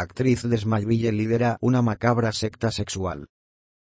[0.00, 3.26] Actriz de Smallville lidera una macabra secta sexual.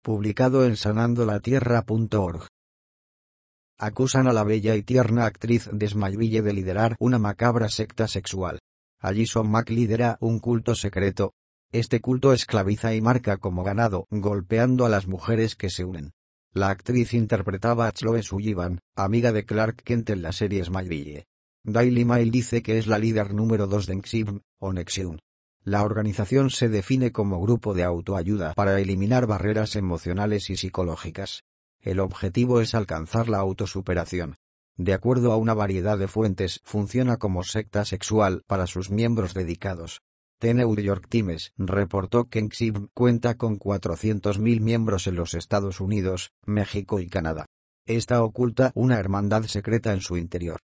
[0.03, 2.47] Publicado en sanandolatierra.org.
[3.79, 8.59] Acusan a la bella y tierna actriz de Smallville de liderar una macabra secta sexual.
[8.99, 11.33] Allison Mack lidera un culto secreto.
[11.71, 16.11] Este culto esclaviza y marca como ganado, golpeando a las mujeres que se unen.
[16.53, 21.25] La actriz interpretaba a Chloe Sullivan, amiga de Clark Kent en la serie Smallville.
[21.63, 25.17] Daily Mail dice que es la líder número 2 de Nxiv, o Nexium.
[25.67, 31.43] La organización se define como grupo de autoayuda para eliminar barreras emocionales y psicológicas.
[31.81, 34.35] El objetivo es alcanzar la autosuperación.
[34.77, 40.03] De acuerdo a una variedad de fuentes, funciona como secta sexual para sus miembros dedicados.
[40.37, 46.31] The New York Times reportó que Nxiv cuenta con 400.000 miembros en los Estados Unidos,
[46.45, 47.47] México y Canadá.
[47.87, 50.59] Esta oculta una hermandad secreta en su interior.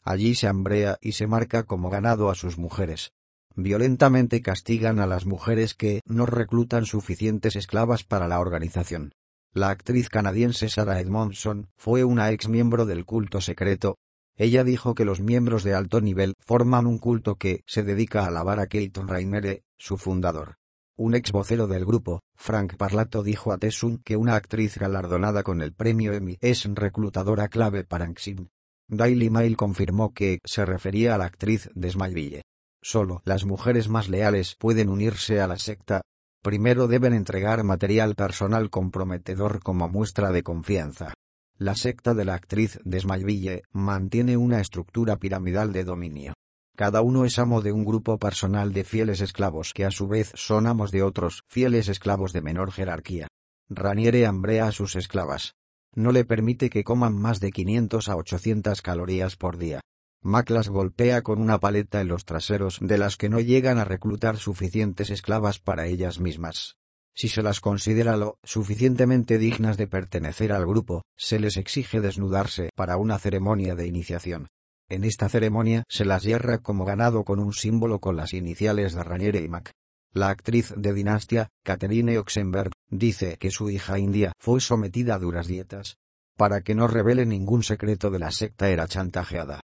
[0.00, 3.12] Allí se hambrea y se marca como ganado a sus mujeres
[3.58, 9.12] violentamente castigan a las mujeres que no reclutan suficientes esclavas para la organización.
[9.52, 13.96] La actriz canadiense Sarah Edmondson fue una ex miembro del culto secreto.
[14.36, 18.28] Ella dijo que los miembros de alto nivel forman un culto que se dedica a
[18.28, 20.54] alabar a Keaton Rainiere, su fundador.
[20.96, 25.62] Un ex vocero del grupo, Frank Parlato dijo a Tessun que una actriz galardonada con
[25.62, 28.46] el premio Emmy es reclutadora clave para Nxim.
[28.86, 32.42] Daily Mail confirmó que se refería a la actriz de Smallville.
[32.82, 36.02] Solo las mujeres más leales pueden unirse a la secta.
[36.42, 41.14] Primero deben entregar material personal comprometedor como muestra de confianza.
[41.56, 46.34] La secta de la actriz de Smallville mantiene una estructura piramidal de dominio.
[46.76, 50.30] Cada uno es amo de un grupo personal de fieles esclavos que a su vez
[50.36, 53.26] son amos de otros fieles esclavos de menor jerarquía.
[53.68, 55.54] Raniere hambrea a sus esclavas.
[55.96, 59.80] No le permite que coman más de 500 a 800 calorías por día.
[60.22, 63.84] Mac las golpea con una paleta en los traseros de las que no llegan a
[63.84, 66.76] reclutar suficientes esclavas para ellas mismas.
[67.14, 72.70] Si se las considera lo suficientemente dignas de pertenecer al grupo, se les exige desnudarse
[72.74, 74.48] para una ceremonia de iniciación.
[74.88, 79.04] En esta ceremonia se las hierra como ganado con un símbolo con las iniciales de
[79.04, 79.72] Raniere y Mac.
[80.12, 85.46] La actriz de Dinastia, Catherine Oxenberg, dice que su hija india fue sometida a duras
[85.46, 85.98] dietas.
[86.36, 89.60] Para que no revele ningún secreto de la secta era chantajeada.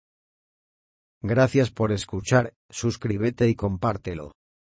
[1.21, 4.31] Gracias por escuchar, suscríbete y compártelo.